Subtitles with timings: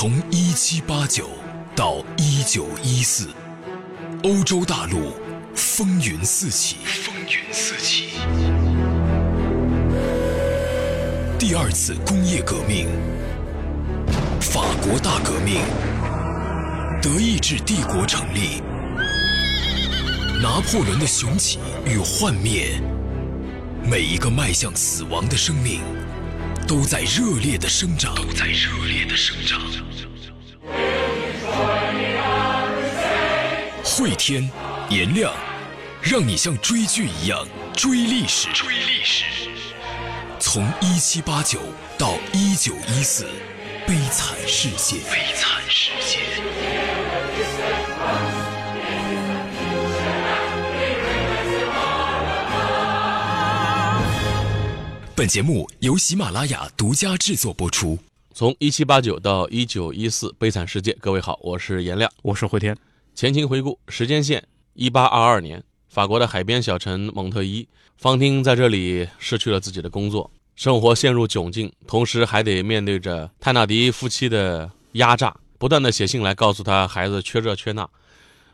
[0.00, 1.28] 从一七八九
[1.76, 3.28] 到一九一四，
[4.22, 5.12] 欧洲大陆
[5.54, 6.76] 风云四起。
[6.86, 8.12] 风云四起。
[11.38, 12.88] 第二次工业革命，
[14.40, 15.60] 法国大革命，
[17.02, 18.62] 德意志帝国成立，
[20.40, 22.80] 拿破仑的雄起与幻灭，
[23.84, 25.82] 每一个迈向死亡的生命，
[26.70, 29.60] 都在热烈的生长，都在热烈的生长。
[33.82, 34.48] 会天
[34.88, 35.34] 颜亮，
[36.00, 37.44] 让你像追剧一样
[37.76, 38.46] 追历史。
[38.52, 39.24] 追历史。
[40.38, 41.58] 从一七八九
[41.98, 43.24] 到一九一四，
[43.84, 44.98] 悲惨世界。
[45.10, 45.90] 悲惨世
[55.20, 57.98] 本节目由喜马拉雅独家制作播出。
[58.32, 60.94] 从一七八九到一九一四，悲惨世界。
[60.94, 62.74] 各位好，我是颜亮，我是慧天。
[63.14, 67.68] 前情回顾，时间线：一八二二年，法国的海边小城蒙特伊，
[67.98, 77.86] 方汀在这里失去了自己的工作，生活陷入窘境，同时还得面对着泰纳迪夫妻的压榨，不断的写信来告诉他孩子缺这缺那。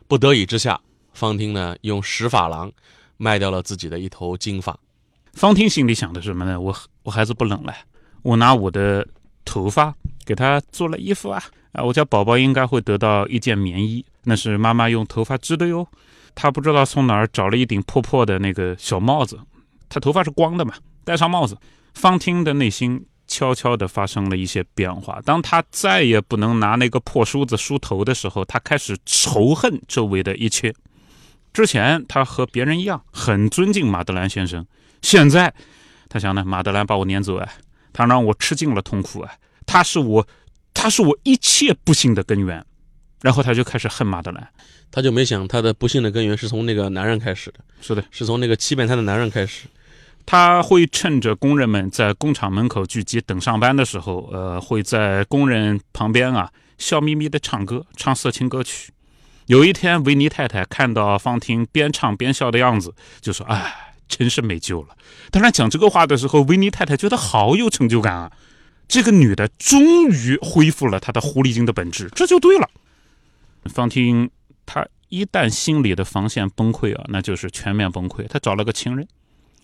[0.05, 0.81] 不得已之下，
[1.13, 2.69] 方汀呢用十法郎
[3.15, 4.77] 卖掉了自己的一头金发。
[5.37, 6.59] 方汀心里想的什么呢？
[6.59, 7.71] 我我孩子不冷了，
[8.23, 9.07] 我拿我的
[9.45, 9.93] 头发
[10.25, 11.41] 给他做了衣服啊
[11.73, 11.83] 啊！
[11.83, 15.87] 我家宝宝应该会得到一件棉衣，那是妈妈用头发织的哟。
[16.33, 19.39] 他不知道从哪儿找了一顶破破的那个小帽子，
[19.87, 21.55] 他头发是光的嘛，戴上帽子，
[21.93, 25.21] 方汀的内心悄悄地发生了一些变化。
[25.23, 30.73] 当他再也不能拿那个破梳子梳头的时候，他开始仇恨周围的一切。
[31.53, 34.65] 之前他和别人一样，很尊敬马德兰先生。
[35.07, 35.53] 现在，
[36.09, 37.47] 他想呢，马德兰把我撵走啊，
[37.93, 39.31] 他让我吃尽了痛苦啊，
[39.65, 40.27] 他是我，
[40.73, 42.61] 他是我一切不幸的根源，
[43.21, 44.49] 然后他就开始恨马德兰，
[44.91, 49.67] 他就没想他的不幸的根源是从那个男人开始的，是的，是从那个欺骗他的男人开始，
[50.25, 58.91] 他会趁着工人们在工厂门口聚集等上班的时候，呃，会在工人旁边啊笑眯眯的唱歌，唱色情歌曲。
[59.45, 64.95] 有一天，维尼太太看到方婷边唱边笑的样子，就说：“哎。”真是没救了。
[65.31, 68.31] 当然，讲这个话的时候，维尼太太觉得好有成就感啊！
[68.87, 72.69] 这个女的终于恢复了她的狐狸精的本质，这就对了。
[73.65, 74.29] 方汀，
[74.65, 78.25] 她一旦心里的防线崩溃啊，那就是全面崩溃。
[78.27, 79.05] 她找了个情人，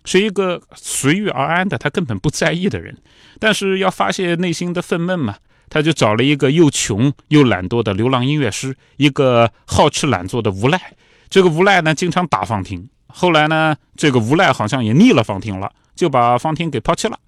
[0.03, 2.97] 是一个随遇而安的，她根本不在意的人。
[3.39, 5.37] 但是要发泄内心的愤懑嘛，
[5.69, 10.95] 她就找了一个又穷又懒惰的流浪音乐师，一个好吃懒做的无赖。
[11.29, 12.89] 这个无赖呢，经常打方婷。
[13.15, 17.19] 后来呢，这个无赖好像也腻了方婷了，就把方婷给抛弃了。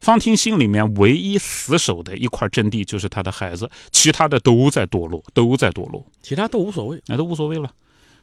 [0.00, 7.70] 方婷心里面唯一死守的一块阵地就是他的孩子，其他的都在堕落，都在堕落，其他都无所谓，那都无所谓了。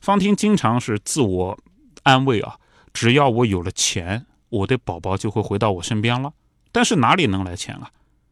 [0.02, 1.58] 方婷经常是自我
[2.04, 2.58] 安慰啊，
[2.92, 6.34] 只要我有了钱，我的宝宝就会回到我身边了。
[6.74, 7.90] 但是哪里能来钱啊？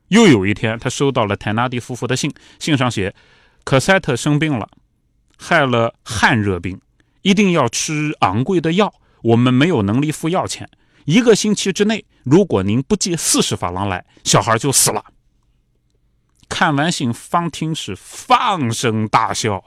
[0.09, 3.15] 又有一天，他收到了泰纳蒂夫妇的信，信上写，
[3.63, 4.69] 可赛特生病了，
[5.37, 6.79] 害了汗热病。
[7.27, 10.69] 一定要吃昂贵的药，我们没有能力付药钱。
[11.03, 15.03] 一个星期之内，如果您不寄四十法郎来，小孩就死了。
[16.47, 19.61] 看完信，方听是放声大笑，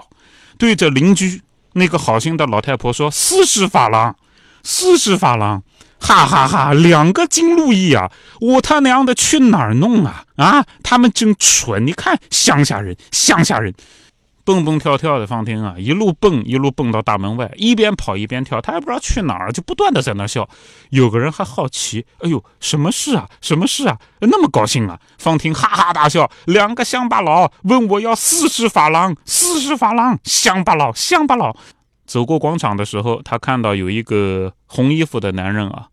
[0.56, 1.42] 对着邻居
[1.74, 4.16] 那个好心的老太婆说：“四十法郎，
[4.62, 5.62] 四十法郎，
[6.00, 6.72] 哈哈哈！
[6.72, 8.10] 两个金路易啊，
[8.40, 10.24] 我他娘的去哪儿弄啊？
[10.36, 11.86] 啊，他们真蠢！
[11.86, 13.74] 你看乡下人，乡下人。”
[14.50, 20.48] 蹦蹦跳跳的方婷啊，一路蹦一路蹦到大门外，一边跑一边跳，他也不知道去哪儿，就不断的在那笑。
[20.88, 23.28] 有个人还好奇，哎呦，什么事啊？
[23.40, 23.96] 什么事啊？
[24.18, 24.98] 那么高兴啊？
[25.18, 26.28] 方婷哈哈大笑。
[26.46, 31.56] 两个乡巴佬问我要四十法郎，四十法郎，乡巴佬，乡巴佬。
[32.04, 35.86] 走过广场的时候，他看到有一个红衣服的男人啊，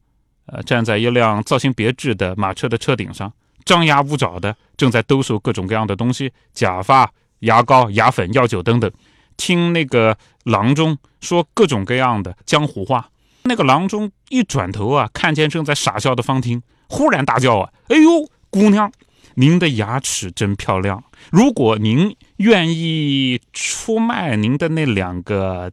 [0.48, 3.32] 呃，站在一辆造型别致的马车的车顶上，
[3.64, 7.12] 张牙舞爪的，正在兜售各种各样的东西，假发。
[7.40, 8.92] 牙膏、牙粉、药酒等等，
[9.36, 13.10] 听那个郎中说各种各样的江湖话。
[13.44, 18.92] 那个郎中一转头啊，看见正在傻笑的方婷，忽然大叫啊：“哎呦，姑娘，
[19.36, 21.04] 您的牙齿真漂亮！
[21.32, 25.72] 如果您愿意出卖您的那两个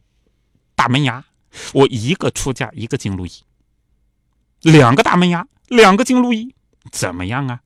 [0.75, 1.25] 大门牙，
[1.73, 3.31] 我一个出价一个金路易。
[4.61, 6.55] 两个大门牙，两个金路易，
[6.91, 7.59] 怎么样啊？”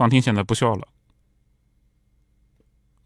[0.00, 0.88] 方婷现在不笑了，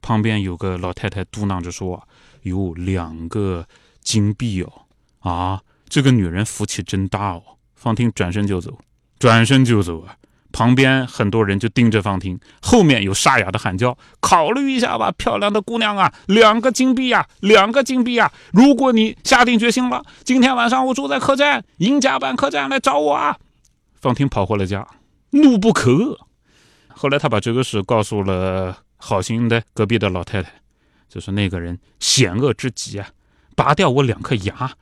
[0.00, 2.06] 旁边有个老太太嘟囔着说
[2.42, 3.66] ：“有两个
[4.00, 4.72] 金币哦，
[5.18, 7.42] 啊，这个女人福气真大哦。”
[7.74, 8.78] 方婷转身就走，
[9.18, 10.14] 转身就走啊！
[10.52, 18.30] 旁边很多人就盯着方婷，后面有沙哑的喊叫：“考虑一下吧，漂亮的姑娘啊，两个金币呀，两个金币呀！
[18.52, 23.36] 如果你下定决心了，今天晚上我住在客栈，赢家办客栈来找我啊！”
[24.00, 24.86] 方婷跑回了家，
[25.30, 26.18] 怒不可遏。
[26.94, 30.50] 后来他把这个事告诉了好心的隔壁的老太太，
[31.08, 33.08] 就是那个人险恶之极啊，
[33.54, 34.72] 拔掉我两颗牙，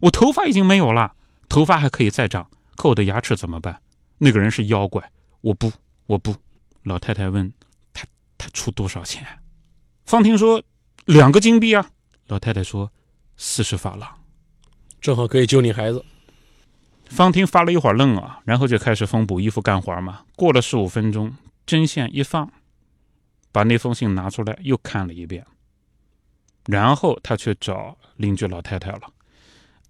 [0.00, 1.14] 我头发已经没有了。
[1.48, 3.80] 头发还可以再长，可我的牙齿怎么办？
[4.18, 5.70] 那个人是妖怪，我不，
[6.06, 6.34] 我不。
[6.82, 7.52] 老太太问
[7.92, 8.06] 他，
[8.36, 9.26] 他出多少钱？
[10.04, 10.62] 方婷说
[11.04, 11.90] 两个金币啊。
[12.26, 12.90] 老太太说
[13.36, 14.08] 四十法郎，
[15.00, 16.04] 正好可以救你孩子。
[17.10, 20.22] 方婷发了一会儿愣啊，然后就开始缝补衣服干活嘛。
[20.34, 21.34] 过了十五分钟，
[21.66, 22.52] 针线一放，
[23.52, 25.46] 把那封信拿出来又看了一遍，
[26.66, 29.12] 然后他去找邻居老太太了。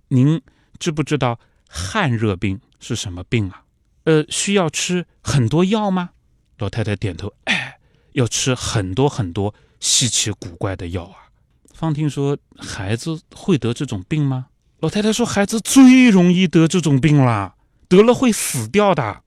[0.09, 0.43] 您。
[0.81, 1.39] 知不知道
[1.69, 3.63] 汗热病是什么病啊？
[4.03, 6.11] 呃，需要吃很多药吗？
[6.59, 7.79] 老太太点头，哎，
[8.13, 11.31] 要吃很多很多稀奇古怪的药啊。
[11.73, 14.49] 方婷说：“孩子会得这种病吗？”
[14.81, 17.55] 老太太说：“孩子最容易得这种病了，
[17.89, 19.23] 得了会死掉的。”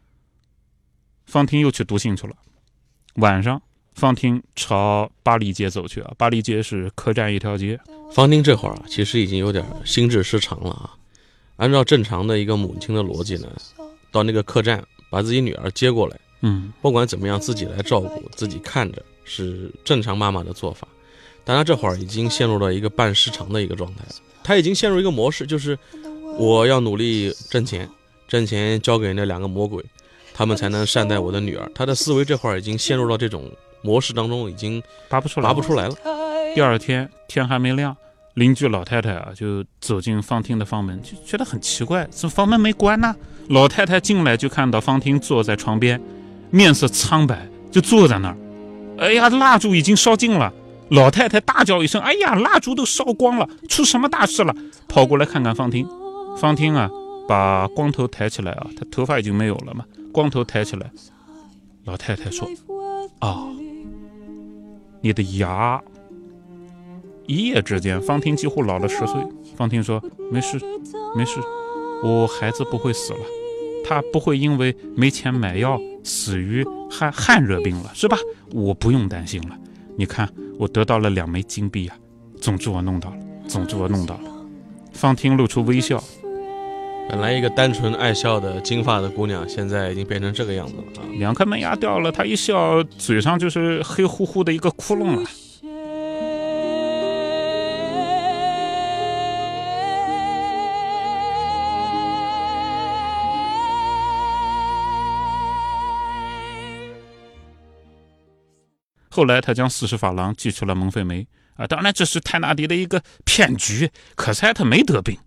[1.27, 2.33] 方汀又去读信去了。
[3.15, 3.61] 晚上，
[3.93, 6.13] 方汀朝巴黎街走去啊。
[6.17, 7.79] 巴黎街是客栈一条街。
[8.11, 10.95] 方汀这会儿啊，其实已经有点心智失常了啊。
[11.57, 13.47] 按照正常的一个母亲的逻辑呢，
[14.11, 20.87] 到那个客栈把自己女儿接过来，嗯，不管怎么样自己来照顾，自己看着是正常妈妈的做法。
[21.43, 24.05] 但她这会儿已经陷入了一个半失常的一个状态，
[24.43, 25.77] 她已经陷入一个模式，就是
[26.37, 27.89] 我要努力挣钱，
[28.27, 29.83] 挣钱交给那两个魔鬼，
[30.37, 31.71] 他们才能善待我的女儿。
[31.73, 33.51] 她的思维这块儿已经陷入到这种
[33.81, 35.95] 模式当中，已经拔不出来，拔不出来了。
[36.53, 37.97] 第二天天还没亮。
[38.35, 43.15] 邻居老太太啊，就走进方婷的房门，就觉得很奇怪，怎么房门没关呢？
[43.49, 45.99] 老太太进来就看到方婷坐在床边，
[46.51, 48.37] 面色苍白，就坐在那儿。
[48.99, 50.53] 哎呀，蜡烛已经烧尽了！
[50.89, 54.53] 老太太大叫一声：“哎呀，蜡烛都烧光了，出什么大事了？”
[54.87, 55.87] 跑过来看看方婷。
[56.39, 56.87] 方婷啊，
[57.27, 59.83] 把光头抬起来啊，她头发已经没有了嘛，
[60.17, 60.89] 光头抬起来。
[61.83, 62.49] 老太太说
[63.21, 63.47] ：“啊，
[64.99, 65.79] 你的牙。”
[67.27, 69.21] 一夜之间，方婷几乎老了十岁。
[69.55, 70.03] 方婷说
[70.33, 70.59] ：“没事，
[71.15, 71.39] 没事，
[72.03, 73.19] 我孩子不会死了，
[73.85, 78.17] 他不会因为没钱买药死于汗汗热病了，是吧？
[78.53, 79.55] 我不用担心了。
[79.95, 80.27] 你看，
[80.57, 81.95] 我得到了两枚金币啊！
[82.41, 83.17] 总之我弄到了，
[83.47, 84.31] 总之我弄到了。”
[84.93, 86.03] 方婷露出微笑。
[87.09, 91.07] 本来一个单纯爱笑的金发的姑娘，现在已经变成这个样子了啊！
[91.17, 95.29] 两颗门牙掉了，她一笑，嘴上就是黑乎乎的一个窟窿了。
[109.09, 111.25] 后来，他将四十法郎寄去了蒙费梅
[111.55, 113.89] 啊，当然这是泰纳迪的一个骗局。
[114.15, 115.17] 可塞特没得病，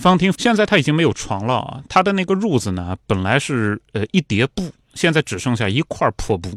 [0.00, 6.56] 方婷现在他已经没有床了啊，他的那个褥子呢，本来是呃一叠布，现在只剩下一块破布，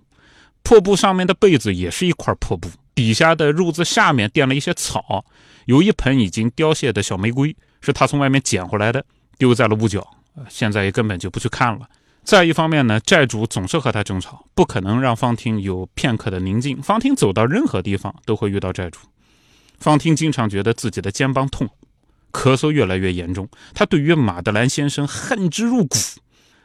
[0.62, 5.26] 破布上面的被子也是一块破布，底下的褥子下面垫了一些草，
[5.66, 9.04] 有一盆已经凋谢的小玫瑰，是他从外面捡回来的，
[9.40, 10.08] 丢在了屋角，
[10.48, 11.90] 现在也根本就不去看了。
[12.24, 16.80] 再一方面呢，债主总是和他争吵，不可能让方婷有片刻的宁静。
[16.80, 19.00] 方婷走到任何地方都会遇到债主。
[19.80, 21.68] 方婷经常觉得自己的肩膀痛，
[22.32, 23.48] 咳嗽越来越严重。
[23.74, 25.98] 他对于马德兰先生恨之入骨。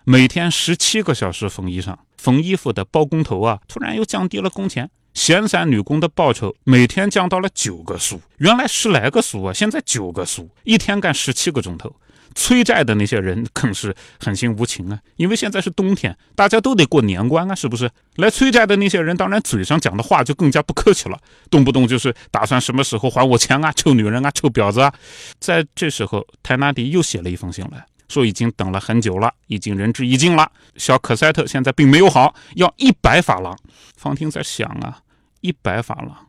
[0.04, 4.88] 每天十七个小时缝衣裳，缝衣服的包工头啊，突然又降低了工钱。
[5.14, 11.96] 闲散女工的报酬每天降到了九个苏，原来十来个苏啊，现在九个苏，一天干十七个钟头。
[12.36, 15.00] 催债的那些人更是狠心无情啊！
[15.16, 17.90] 因为现在是冬天，大家都得过年关啊，是不是？
[18.16, 21.18] 来催债的那些人，当然嘴上讲的话就更加不客气了，
[21.50, 24.92] 动不动就是打算什么时候还我钱啊，臭女人啊，臭婊子啊！
[25.40, 30.48] 在这时候，泰纳迪又写了一封信来说，已经等了很久了，已经仁至义尽了。
[30.76, 33.58] 小可塞特现在并没有好，要一百法郎。
[33.96, 35.00] 方婷在想啊，
[35.40, 36.25] 一百法郎。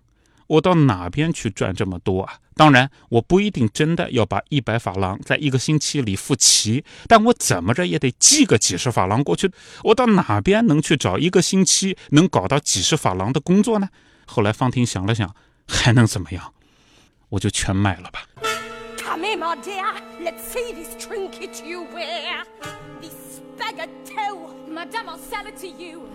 [0.48, 2.40] 我到哪边去赚这么多啊？
[2.56, 9.52] 当然，我不一定真的要把一百法郎在一个星期里付齐，但我怎么着也得寄个几十法郎过去。
[9.84, 13.90] 我到哪边能去找一个星期能搞到几十法郎的工作呢？
[14.26, 15.36] 后来方婷想了想，
[15.68, 16.54] 还能怎么样？
[17.30, 18.24] 我就全卖了吧。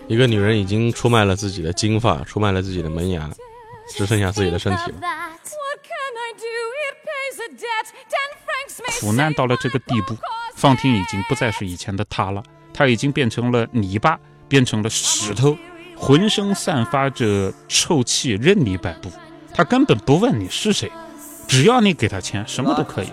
[0.09, 3.31] 一个女人已经出卖了自己的金发，出卖了自己的门牙。
[3.95, 4.99] 只剩下自己的身体了。
[9.01, 10.17] 苦难到了这个地步，
[10.55, 14.19] 方婷已经不再是以前的她了，她已经变成了泥巴，
[14.49, 15.57] 变成了石头，
[15.97, 19.11] 浑身散发着臭气，任你摆布。
[19.55, 20.91] 她根本不问你是谁，
[21.49, 23.09] 只要你给她钱，什么都可以。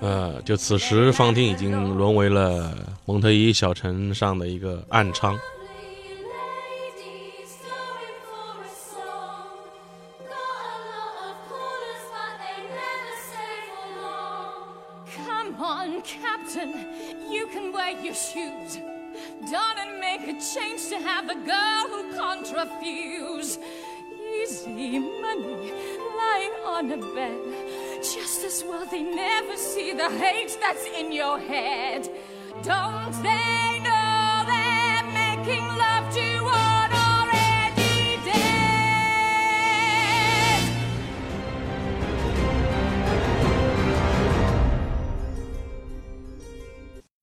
[0.00, 2.74] 呃，就此时，方婷已经沦为了
[3.04, 5.38] 蒙特伊小城上的一个暗娼。
[28.92, 32.06] They never see the hate that's in your head.
[32.62, 38.42] Don't they know they're making love to one already dead?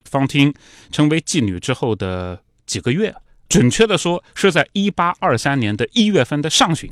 [0.06, 0.52] 方汀
[0.92, 3.14] 成为妓女之后的几个月，
[3.48, 6.92] 准确的说是在一八二三年的一月份的上旬，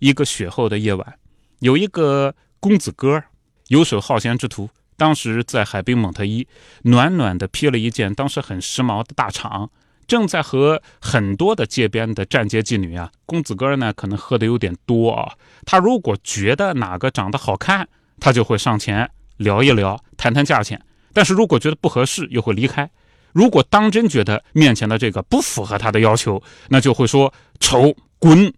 [0.00, 1.16] 一个雪后的夜晚，
[1.60, 2.34] 有一个。
[2.58, 3.22] 公子哥
[3.68, 6.46] 游手好闲之徒，当时在海滨蒙特伊
[6.82, 9.68] 暖暖的披了一件当时很时髦的大氅，
[10.06, 13.10] 正在和很多的街边的站街妓女啊。
[13.24, 15.34] 公子哥呢，可能喝的有点多啊。
[15.64, 17.88] 他如果觉得哪个长得好看，
[18.20, 20.78] 他就会上前聊一聊，谈谈价钱；
[21.12, 22.88] 但是如果觉得不合适，又会离开。
[23.32, 28.54] 如果当真觉得面前的这个不符合他的要求，那就会说丑滚。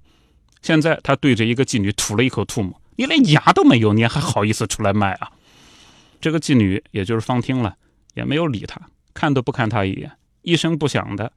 [0.60, 2.78] 现在他对着一个妓女吐了一口唾沫。
[2.98, 5.30] 你连牙都没有，你还好意思出来卖啊？
[6.20, 7.76] 这个妓女也就是方听了，
[8.14, 8.80] 也没有理他，
[9.14, 10.10] 看都不看他一眼，
[10.42, 11.32] 一声不响的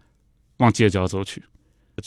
[0.57, 1.43] 往街角走去。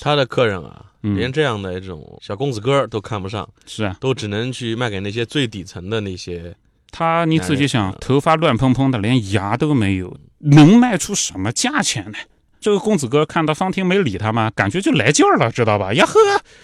[0.00, 6.56] 他的客人啊，连这样的一种小公子哥都看不上，是啊，都只能去卖给那些最底层的那些。
[6.90, 12.18] 他你自己想，头发乱蓬蓬的，连牙都没有，能卖出什么价钱呢？
[12.64, 15.92] 这个公子哥看到方婷没理他嘛，感觉就来劲儿了，知道吧？
[15.92, 16.18] 呀呵，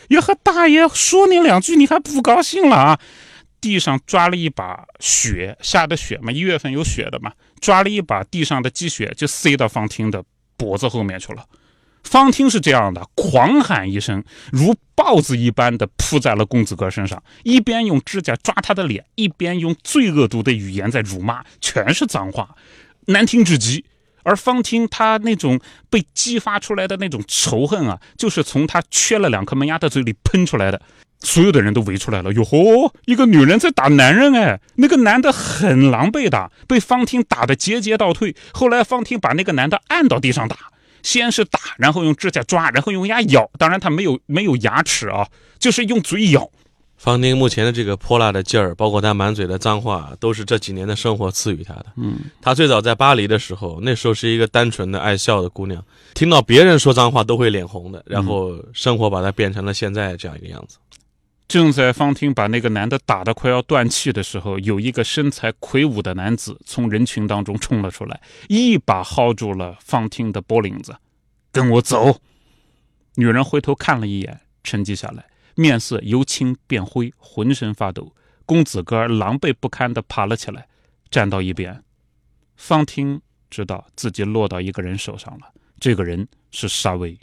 [0.09, 2.99] 呀呵，大爷说你两句，你还不高兴了啊？
[3.61, 10.25] 地上抓了一把雪，下的雪嘛，一月份有雪的嘛，抓了一把地上的积雪，就塞到方婷的
[10.57, 11.45] 脖子后面去了。
[12.03, 22.57] 方婷是这样的，狂喊一声，如豹子一般的扑在了公子哥身上，一边用指甲抓他的脸，一边用最恶毒的语言在辱骂，全是脏话，
[23.05, 23.85] 难听至极。
[24.23, 30.81] 而方汀他那种被激发出来的那种仇恨啊，就是从他缺了两颗门牙的嘴里喷出来的。
[31.23, 34.59] 所有的人都围出来了，哟吼，一个女人在打男人哎！
[34.77, 38.35] 那个男的很狼狈的，被方汀打得节节倒退。
[38.55, 40.57] 后来方汀把那个男的按到地上打，
[41.03, 43.51] 先是打，然后用指甲抓，然后用牙咬。
[43.59, 46.51] 当然他没有没有牙齿啊，就是用嘴咬。
[47.01, 51.87] 方丁目前的这个泼辣的劲儿，包括他满嘴的脏话，都是这几年的生活赐予他的。
[51.97, 58.05] 嗯，他最早在巴黎的时候，那时候是一个单纯的爱笑的姑娘，听到别人说脏话都会脸红的。
[58.05, 60.77] 然后生活把她变成了现在这样一个样子。
[61.49, 70.95] 正在方汀把那个男的打得快要断气的时候，有一个身材魁梧的男子从人群当中冲了出来，一把薅住了方汀的脖领子，
[71.51, 72.19] 跟我走。
[73.15, 75.25] 女人回头看了一眼，沉寂下来。
[75.55, 78.15] 面色由青变灰，浑身发抖。
[78.47, 80.69] 公子哥狼狈不堪地爬了起来，
[81.11, 81.83] 站到一边。
[82.57, 87.19] 方听知道自己落到一个人手上了，这个人是沙威。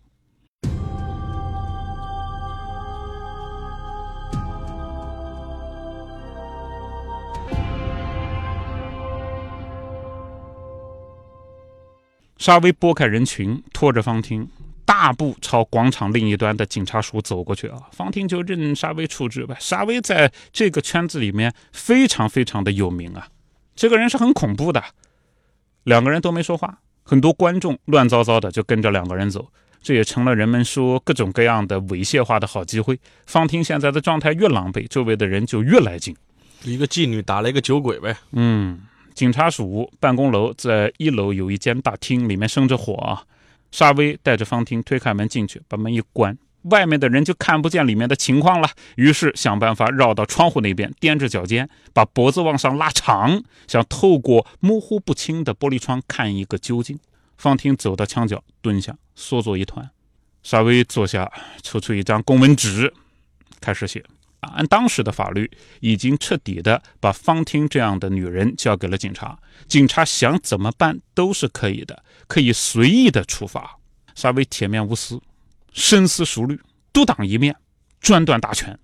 [12.38, 14.50] 沙威拨开人群，拖着方听。
[14.88, 19.54] 大步朝广场另一端的警察署走过去啊，方婷就任沙威处置吧。
[19.60, 23.28] 沙威在这个圈子里面非常非常的有名啊，
[23.76, 24.82] 这个人是很恐怖的。
[25.84, 29.52] 两个人都没说话，很多观众乱糟糟的就跟着两个人走，
[29.84, 32.98] 这也成了人们说各种各样的猥亵话的好机会。
[33.26, 36.16] 方婷现在的状态越狼狈，周围的人就越来劲。
[36.64, 38.16] 一个妓女打了一个酒鬼呗。
[38.32, 38.80] 嗯，
[39.14, 43.24] 警察署办公楼在一楼有一间大厅，里面生着火啊。
[43.72, 48.70] 沙威带着方婷推开门进去，把门一关，外面的人就看不见里面的情况了。
[48.96, 56.98] 于是想办法绕到窗户那边，踮着脚尖，把脖子往上拉长，想透过模糊不清的玻璃窗看一个究竟。
[57.38, 59.90] 方婷走到墙角，蹲下，缩作一团。
[60.42, 61.32] 沙威坐下，
[61.62, 62.94] 抽出一张公文纸，
[63.60, 64.04] 开始写：
[64.42, 73.78] 按当时的法律，已经彻底的把方婷这样的女人交给了警察，警察想怎么办都是可以的，可以随意的处罚。
[74.16, 75.22] 沙威铁面无私，
[75.74, 76.60] 深思熟虑，
[76.94, 77.56] 独当一面，
[78.00, 78.78] 专断大权。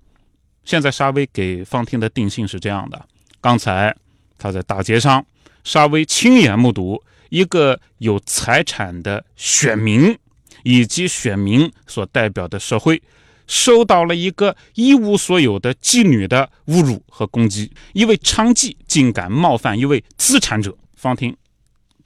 [0.63, 3.07] 现在沙威给方婷的定性是这样的：
[3.41, 3.95] 刚才
[4.37, 5.25] 他在大街上，
[5.63, 10.17] 沙威亲眼目睹一个有财产的选民
[10.63, 13.01] 以及选民所代表的社会。
[13.47, 20.77] 受到了一个一无所有的妓女的侮辱和攻击，一位娼妓竟敢冒犯一位资产者。
[20.95, 21.35] 方婷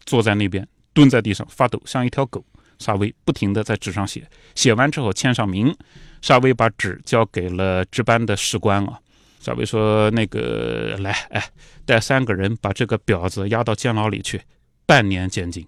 [0.05, 2.43] 坐在那边，蹲在地上发抖，像一条狗。
[2.79, 5.75] 沙威不停地在纸上写，写完之后签上名。
[6.21, 8.99] 沙威把纸交给了值班的士官啊。
[9.39, 11.49] 沙威说：“那个来，哎，
[11.85, 14.41] 带三个人把这个婊子押到监牢里去，
[14.85, 15.67] 半年监禁。”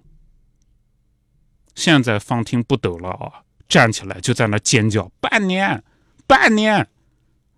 [1.74, 3.42] 现在方婷不抖了啊。
[3.70, 5.82] 站起来就在那尖叫，半年，
[6.28, 6.88] 半年，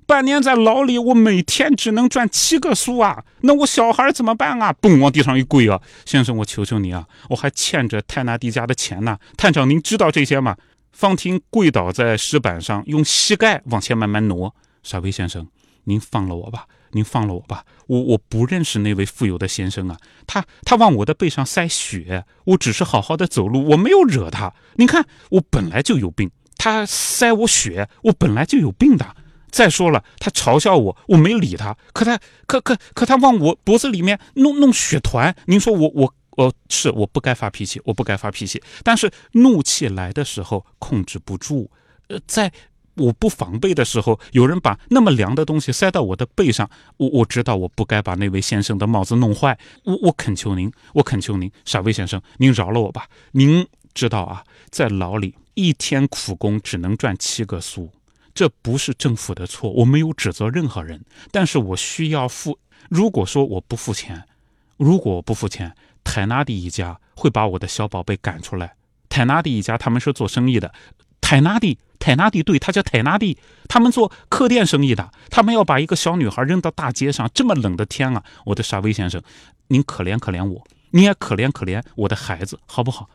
[0.06, 3.24] 半年在牢里，我每天只能转七个苏啊！
[3.42, 4.76] 那我小孩怎么办啊？
[4.82, 5.82] 嘣，往地上一跪啊！
[6.06, 9.18] 先生，我求求你啊，我还欠着泰纳迪家的钱呢。
[9.38, 10.58] 探长，您知道这些吗？
[10.92, 14.54] 方婷跪倒在石板上，用膝盖往前慢慢挪。
[14.84, 15.48] 沙威先生，
[15.86, 16.68] 您放了我吧。
[16.94, 19.98] 您放了我吧，我我不认识那位富有的先生啊，
[20.28, 24.54] 他他往我的背上塞血，我只是好好的走路，我没有惹他。
[24.76, 29.16] 您看，我本来就有病，他塞我血，我本来就有病的。
[29.50, 41.72] 再说了，他嘲笑我，我没理他，可他可可可他往我脖子里面弄弄血团，您说我我我是我不该发脾气，我不该发脾气，但是怒气来的时候控制不住，
[42.10, 42.52] 呃，在。
[43.02, 49.58] 我不防备的时候，有人把那么凉的东西塞到我的背上，我我知道我不该把那位先生的帽子弄坏。
[49.84, 53.08] 我我恳求您，我恳求您，傻威先生，您饶了我吧。
[53.32, 57.92] 您知道啊，在牢里一天苦工只能赚七个苏，
[58.34, 62.58] 这不是政府的错，我没有指责任何人，但是我需要付。
[62.90, 64.24] 如果说我不付钱，
[64.78, 68.76] 如果我不付钱，泰纳蒂一家会把我的小宝贝赶出来。
[69.10, 70.74] 泰纳蒂一家他们是做生意的，
[71.20, 71.78] 泰纳蒂。
[72.02, 73.38] 泰纳蒂对，他叫泰纳蒂，
[73.70, 78.24] 他们做客店生意的，他们要把一个小女孩扔到大街上，这么冷的天啊！
[78.44, 79.22] 我的沙威先生，
[79.68, 83.08] 您可怜可怜我，你也可怜可怜我的孩子，好不好？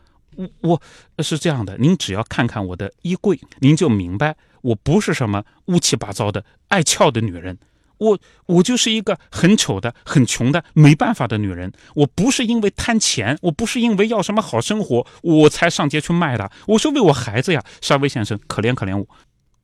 [0.61, 0.81] 我
[1.17, 7.59] 我是这样的，您只要看看我的衣柜，您就明白，我不是什么乌七八糟的爱俏的女人。
[7.99, 11.73] 我我就是一个很丑的、很穷的、没办法的女人。
[11.95, 16.51] 我不是因为贪钱，我不是因为要什么好生活，我才上街去卖的。
[16.67, 19.07] 我是为我孩子呀，沙威先生，可怜可怜我。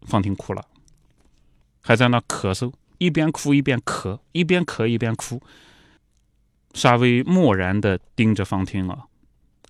[0.07, 0.65] 方婷哭了，
[1.81, 5.41] 还在那咳嗽，一边哭一边咳，一边咳一边哭。
[6.75, 9.05] 沙威漠然的盯着方婷啊，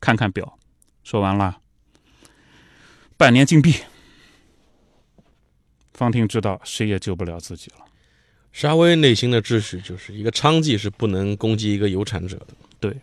[0.00, 0.58] 看看表，
[1.02, 1.58] 说完了，
[3.16, 3.74] 半年禁闭。
[5.92, 7.84] 方婷知道谁也救不了自己了。
[8.52, 12.48] 沙威内心的秩序就是一个娼妓是不能攻击一个有产者的。
[12.78, 12.94] 对，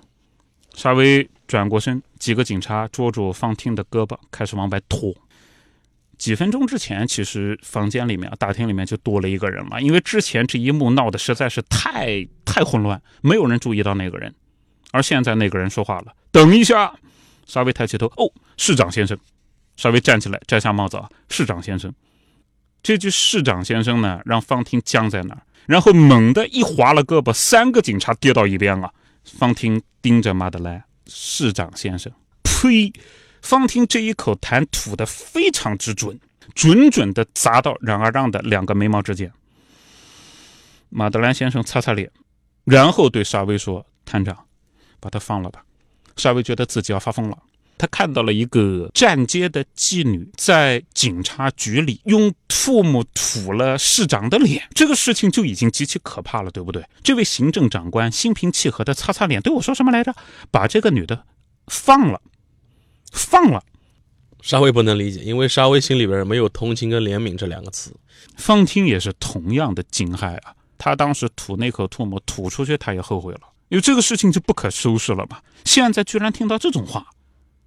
[0.76, 5.16] 沙威转过身，几个警察捉住方婷的胳膊，开始往外拖。
[6.18, 14.36] 几分钟之前，其实房间里面、大厅里面就多了一个人了，因为之前这一幕闹得实在是太太混乱，没有人注意到那个人。
[14.92, 16.94] 而现在那个人说话了：“等一下！”
[17.48, 19.18] 沙威抬起头：“哦，市长先生。”
[19.78, 21.94] 沙威站起来，摘下帽子：“啊，市长先生。”
[22.82, 28.94] 这句市长先生呢，让方婷僵在那儿，然后猛地一划了胳膊，三个警察跌到一边了。
[29.24, 32.12] 方婷盯着马德莱，市长先生，
[32.44, 32.92] 呸！
[33.42, 36.20] 方婷这一口痰吐得非常之准，
[36.56, 39.32] 准准地砸到冉阿让的两个眉毛之间。
[40.89, 42.12] 马德兰先生擦擦脸，
[42.63, 44.46] 然后对沙威说：“探长，
[45.00, 45.63] 把他放了吧。”
[46.18, 47.38] 沙威觉得自己要发疯了。
[47.80, 56.86] 他看到了一个站街的妓女在警察局里用唾沫吐了市长的脸，这个事情就已经极其可怕了，对不对？
[57.02, 60.13] 这位行政长官心平气和的擦擦脸，对我说什么来着？
[60.52, 61.24] 把这个女的
[61.68, 62.22] 放了，
[63.13, 63.63] 放了。
[64.42, 67.96] 沙威不能理解，因为沙威心里边没有同情跟怜悯这两个词。
[68.36, 70.54] 方听也是同样的惊骇啊！
[70.78, 75.39] 他当时吐那口唾沫吐出去，他也后悔了，因为这个事情就不可收拾了嘛。
[75.63, 77.08] 现在居然听到这种话。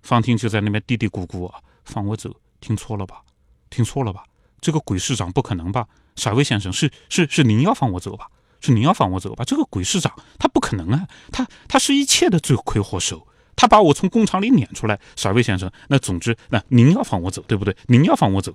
[0.02, 3.22] 方婷就在那边嘀嘀咕咕啊，放我走，听错了吧？
[3.70, 4.24] 听错了吧？
[4.60, 5.86] 这个鬼市长不可能吧？
[6.16, 8.28] 傻威先生，是是是，您要放我走吧？
[8.60, 9.44] 是您要放我走吧？
[9.44, 15.00] 这个鬼市长他不可能啊，他他是一切的罪魁祸首，他把我从工厂里撵出来。
[15.16, 17.76] 傻威先生，那总之，那您要放我走，对不对？
[17.86, 18.54] 您要放我走。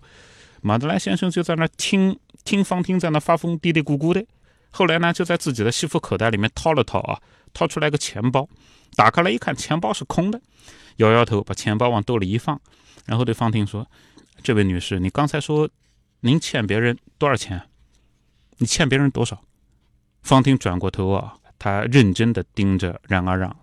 [0.61, 4.25] 马德莱先生就在那听听方婷在那发疯，嘀嘀咕咕的。
[4.71, 7.19] 后来呢，就在自己的西服口袋里面掏了掏啊，
[7.53, 8.47] 掏出来个钱包，
[8.95, 10.39] 打开来一看，钱包是空的。
[10.97, 12.59] 摇摇头，把钱包往兜里一放，
[13.05, 13.87] 然后对方婷说
[14.43, 15.69] ：“这位女士，你刚才说
[16.19, 17.61] 您欠别人多少钱？”
[18.59, 19.41] 你欠别人多少？”
[20.23, 23.55] 方婷转过头啊，她认真的盯着冉阿让。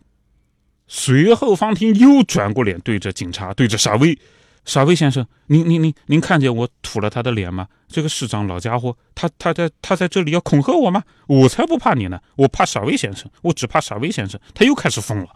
[0.87, 4.19] 随后，方婷又转过脸，对着警察，对着傻威
[4.65, 7.67] ：“傻威先生，您您您您看见我吐了他的脸吗？
[7.89, 11.03] 这个市长老家伙，他他在他在这里要恐吓我吗？
[11.27, 12.21] 我才不怕你呢！
[12.37, 14.39] 我怕傻威先生，我只怕傻威先生。
[14.55, 15.29] 他又开始疯了。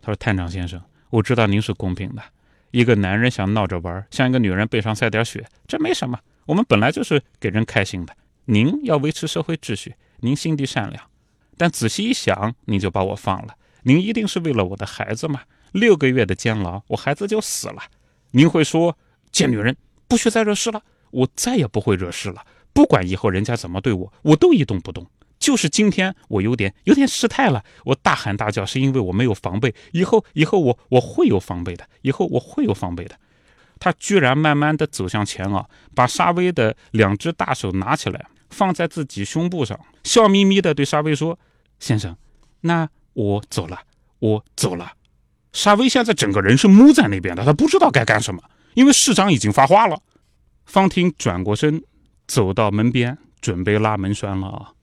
[0.00, 0.80] 他说：‘探长先生，
[1.14, 2.22] 我知道您是公平的。
[2.72, 6.18] 一个男人想闹着玩，向一个女人背上塞点血，这没什么。
[6.46, 8.16] 我们本来就是给人开心的。
[8.46, 11.04] 您要维持社会秩序。’您心地善良，
[11.56, 13.54] 但仔细一想，您就把我放了。
[13.82, 15.42] 您一定是为了我的孩子嘛？
[15.70, 17.82] 六个月的监牢，我孩子就死了。
[18.32, 18.96] 您会说，
[19.30, 19.76] 贱女人，
[20.08, 20.82] 不许再惹事了。
[21.10, 22.44] 我再也不会惹事了。
[22.72, 25.06] 不管以后人家怎么对我，我都一动不动。
[25.44, 29.74] 就是今天我有点有点失态了，我大喊大叫是因为我没有防备。
[29.92, 31.86] 以后以后我我会有防备的。
[32.00, 33.14] 以后我会有防备的。
[33.78, 38.24] 他居然慢慢的走向前啊，把沙威的两只大手拿起来。
[38.48, 41.38] 放在自己胸部上，笑眯眯的对沙威说
[41.80, 42.16] ：“先生，
[42.60, 43.80] 那我走了，
[44.20, 44.92] 我走了。”
[45.52, 48.40] 沙威现在整个人是木在那边的，他不知道该干什么，
[48.74, 50.00] 因为市长已经发话了。
[50.64, 51.82] 方婷转过身，
[52.28, 54.73] 走到门边，准备拉门栓了啊！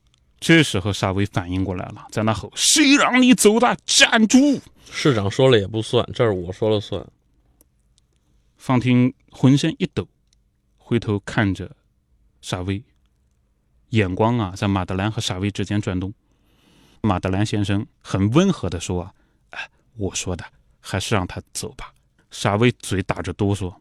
[0.41, 3.77] 这时候沙威反应过来了，在那吼：“谁让你走的？
[3.85, 4.59] 站住！”
[4.91, 7.05] 市长说了也不算，这是我说了算。
[8.57, 10.07] 方婷浑身一抖，
[10.77, 11.75] 回头看着
[12.41, 12.83] 沙威。
[13.89, 16.11] 眼光啊，在马德兰和沙威之间转动。
[17.01, 19.13] 马德兰先生很温和的说：“啊，
[19.51, 20.43] 哎，我说的，
[20.79, 21.93] 还是让他走吧。”
[22.31, 23.71] 沙威嘴打着哆嗦：“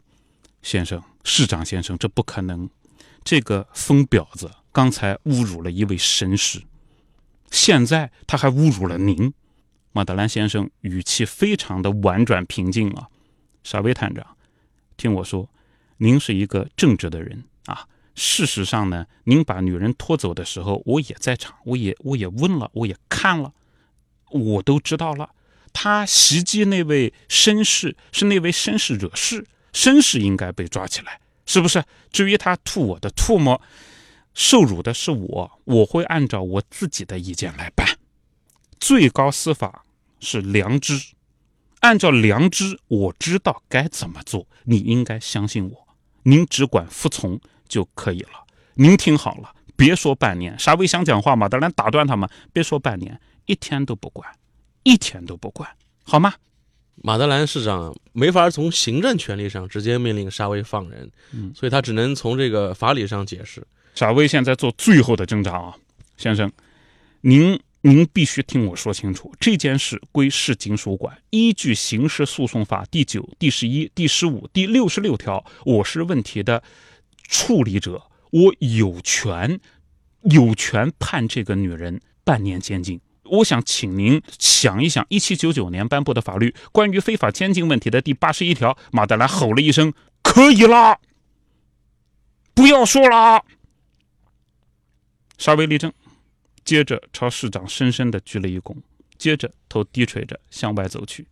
[0.61, 2.69] 先生，市长先生，这不可能。
[3.23, 6.61] 这个疯婊子刚才侮辱了一位绅士，
[7.49, 9.33] 现在他还侮辱了您。”
[9.93, 13.07] 马德兰先生语气非常的婉转平静啊。
[13.63, 14.37] 沙威探长，
[14.95, 15.49] 听我说，
[15.97, 17.85] 您是一个正直的人啊。
[18.15, 23.53] 事实上呢，您把女人拖走的时候，我也在场，我也我也问了，我也看了，
[24.29, 25.29] 我都知道了。
[25.73, 31.83] 他袭击那位绅士，是那位绅士惹事，绅士应该被抓起来，是不是？
[32.11, 33.61] 至于他吐我的唾沫，
[34.33, 37.87] 受辱的是我，我会按照我自己的意见来办。
[38.79, 39.85] 最高司法
[40.19, 41.13] 是良知，
[41.79, 44.47] 按照良知，我知道该怎么做。
[44.63, 45.87] 你应该相信我，
[46.23, 47.39] 您只管服从。
[47.71, 48.31] 就可以了。
[48.73, 50.59] 您听好了，别说半年。
[50.59, 54.29] 沙威想讲话马德兰打断他们，别说半年，一天都不管，
[54.83, 55.69] 一天都不管，
[56.03, 56.33] 好吗？
[56.95, 63.65] 马德兰市长没法从行政权力上直接命令沙威放人，嗯，所以他只能从这个法理上解释。
[63.93, 65.75] 沙威现在做最后的挣扎啊，
[66.17, 66.51] 先生，
[67.21, 76.63] 您您必须听我说清楚，这件事归市警署管，依据刑事诉讼法第九、第十一、第十五、第六十六条，我是问题的。
[77.33, 79.57] 处理者，我有权，
[80.23, 82.99] 有权判这个女人半年监禁。
[83.23, 88.77] 我想请您想一想，一七九九年颁布的法律关于非法监禁问题的第八十一条。
[88.91, 90.99] 马德兰吼了一声：“可以啦，
[92.53, 93.45] 不要说了。”
[95.41, 95.91] 沙威立正，
[96.63, 98.77] 接着朝市长深深的鞠了一躬，
[99.17, 101.27] 接着头低垂着向外走去。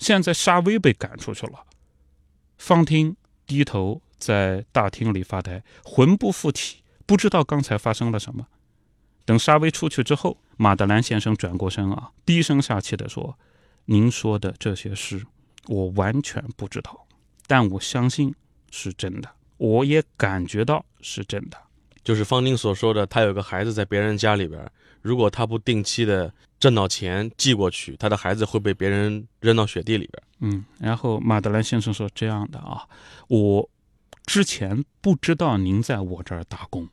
[0.00, 1.64] 现在沙威被赶出去了，
[2.58, 4.02] 方汀低头。
[4.16, 8.48] 在大厅里发呆，魂不附体，不知道刚才发生了什么。
[9.26, 13.38] 等沙威出去之后，马德兰先生转过身啊，低声下气地说
[13.84, 15.26] ：“您说的这些事，
[15.66, 17.06] 我完全不知道，
[17.46, 18.34] 但我相信
[18.70, 21.58] 是真的，我也感觉到是真的。
[22.04, 24.70] 就是方宁所说的，他有个孩子在别人家里边，
[25.02, 32.86] 如果他不定期的挣到钱寄过去，他的孩子会被别人扔到雪地里边。”嗯，然后马德兰先生说：“这样的啊，
[33.28, 33.68] 我。”
[34.26, 36.88] 之前不知道您在我这儿打工，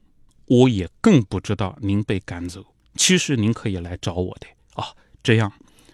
[0.48, 2.62] 我也更不知道您被赶走。
[2.96, 4.92] 其实您可以来找我的啊，
[5.24, 5.50] 这样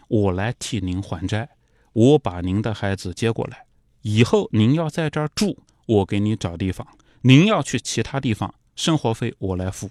[0.08, 1.48] 我来替您还债。
[1.94, 3.68] 我把您的孩子接过来，
[4.02, 6.84] 以后您要在这儿住，我给你找地方；
[7.22, 9.90] 您要去其他地方，生活费我来付。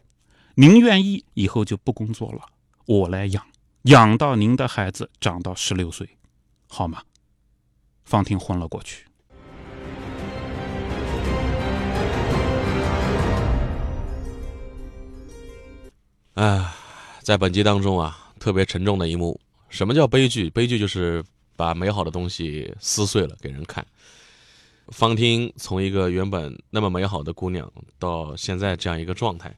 [0.55, 2.41] 您愿意以后就不工作了，
[2.87, 3.45] 我来养，
[3.83, 6.09] 养到您的孩子长到十六岁，
[6.69, 7.03] 好吗？
[8.05, 9.05] 方婷昏了过去。
[16.35, 16.73] 啊，
[17.23, 19.41] 在本集当中啊，特别沉重的一幕。
[19.69, 20.49] 什么叫悲剧？
[20.49, 21.25] 悲剧就是
[21.57, 23.85] 把美好的东西撕碎了给人看。
[24.89, 29.55] 方汀从一个原本那么美好的姑娘，到现在这样一个状态。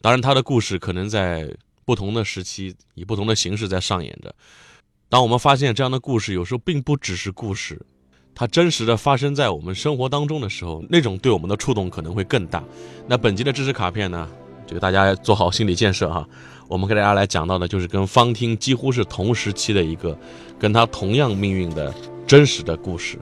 [0.00, 1.48] 当然，她的故事可能在
[1.84, 4.34] 不同的时期以不同的形式在上演着。
[5.08, 7.80] 当我们发现这样的故事有时候并不只是故事，
[8.34, 12.62] 它真实的发生在我们生活当中的时候，那种对我们的触动可能会更大。
[13.06, 14.28] 那本集的知识卡片呢？
[14.66, 16.28] 这个大家做好心理建设哈。
[16.68, 20.14] 我们给大家来讲到的就是跟方汀几乎是同时期的一个，
[20.58, 21.94] 跟他同样命运的
[22.26, 23.18] 真实的故事。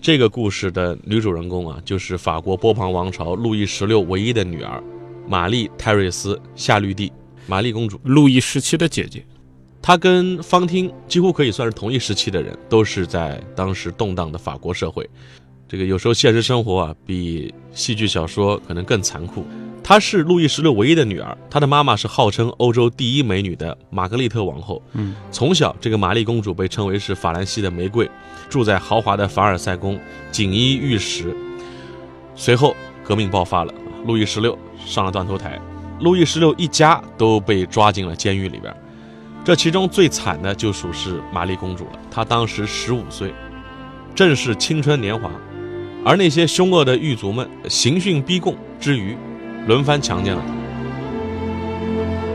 [0.00, 4.82] 这个故事的女主人公啊，就是法国波旁王朝路易十六唯一的女儿，
[5.26, 7.12] 玛丽泰瑞斯夏绿蒂，
[7.46, 9.24] 玛丽公主，路易十七的姐姐。
[9.82, 15.08] 她跟方汀几乎可以算是同一时期的人，都是在当时动荡的法国社会。
[15.68, 19.44] 这个有时候现实生活啊，比戏剧小说可能更残酷。
[19.82, 24.80] 她是路易十六唯一的女儿，她的妈妈是号称欧洲第一美女的玛格丽特王后。
[24.92, 28.08] 嗯，从小这个玛丽公主被称为是法兰西的玫瑰，
[28.48, 29.98] 住在豪华的凡尔赛宫，
[30.30, 31.36] 锦衣玉食。
[32.34, 33.72] 随后革命爆发了，
[34.06, 35.60] 路易十六上了断头台，
[36.00, 38.74] 路易十六一家都被抓进了监狱里边。
[39.44, 43.32] 这其中最惨的就属是玛丽公主了，她当时十五岁，
[44.14, 45.30] 正是青春年华，
[46.06, 49.16] 而那些凶恶的狱卒们刑讯逼供之余。
[49.66, 50.46] 轮番强奸了他，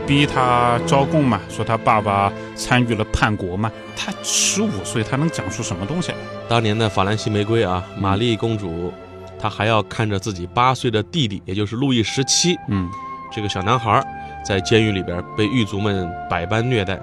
[0.06, 3.72] 逼他招供嘛，说他爸爸参与了叛国嘛。
[3.96, 6.18] 他十五岁，他能讲出什么东西来？
[6.46, 8.92] 当年的法兰西玫瑰啊，玛丽公主，
[9.38, 12.86] 她还要看着自己八岁的弟弟，也就是路易十七，嗯，
[13.32, 14.04] 这个小男孩
[14.46, 17.00] 在监狱里边被狱卒们百般虐待。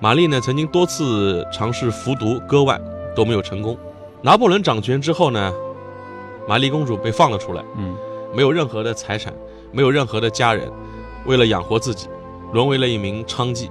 [0.00, 2.80] 玛丽呢，曾经多次尝试服毒割腕，
[3.14, 3.78] 都没有成功。
[4.22, 5.52] 拿破仑掌权之后呢，
[6.48, 7.94] 玛丽公主被放了出来，嗯，
[8.34, 9.32] 没有任何的财产。
[9.70, 10.66] 没有任何的家人，
[11.26, 12.08] 为了养活自己，
[12.54, 13.68] 沦为了一名娼妓，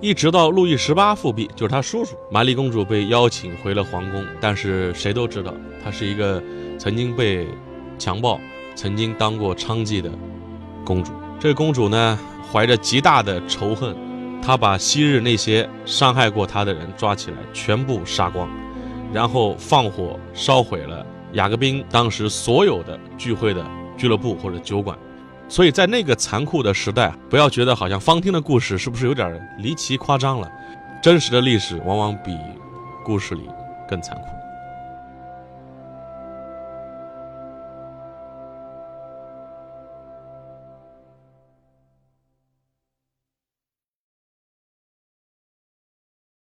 [0.00, 6.40] 一直到路易十八复辟，就是他叔叔玛丽公主被邀请回了皇宫，但是谁都知道她是一个
[6.78, 7.48] 曾经被
[7.98, 8.38] 强暴、
[8.76, 10.08] 曾经当过娼妓的
[10.84, 11.10] 公主。
[11.40, 12.16] 这个公主呢，
[12.52, 13.92] 怀着极大的仇恨，
[14.40, 18.48] 她把昔日那些伤害过她的人抓起来，全部杀光，
[19.12, 23.64] 然后放火烧毁了雅各宾当时所有的聚会的
[23.96, 24.98] 俱乐部或者酒馆。
[25.48, 30.50] 所以在那个残酷的时代，不要觉得好像方汀的故事是不是有点离奇夸张了？
[31.02, 32.34] 真实的历史往往比
[33.04, 33.42] 故事里
[33.86, 34.43] 更残酷。